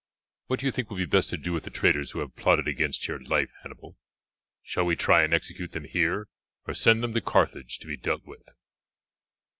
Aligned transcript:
"What 0.47 0.59
do 0.59 0.65
you 0.65 0.71
think 0.71 0.89
will 0.89 0.97
be 0.97 1.05
best 1.05 1.29
to 1.29 1.37
do 1.37 1.53
with 1.53 1.63
the 1.63 1.69
traitors 1.69 2.09
who 2.09 2.21
have 2.21 2.35
plotted 2.35 2.67
against 2.67 3.07
your 3.07 3.19
life, 3.19 3.51
Hannibal? 3.61 3.99
Shall 4.63 4.83
we 4.85 4.95
try 4.95 5.21
and 5.21 5.31
execute 5.31 5.73
them 5.73 5.83
here, 5.85 6.27
or 6.65 6.73
send 6.73 7.03
them 7.03 7.13
to 7.13 7.21
Carthage 7.21 7.77
to 7.77 7.85
be 7.85 7.97
dealt 7.97 8.25
with?" 8.25 8.49